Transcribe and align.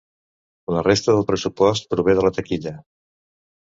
La 0.77 0.83
resta 0.87 1.15
del 1.17 1.29
pressupost 1.33 1.89
prové 1.95 2.19
de 2.21 2.29
la 2.29 2.37
taquilla. 2.43 2.79